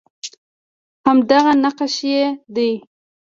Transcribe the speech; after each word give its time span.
همدغه 1.05 1.51
نقش 1.63 1.95
یې 2.11 2.23
دی 2.55 2.71